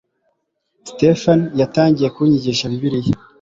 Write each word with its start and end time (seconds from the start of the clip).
Stéphane 0.89 1.45
yatangiye 1.59 2.09
kunyigisha 2.15 2.71
Bibiliya. 2.71 3.13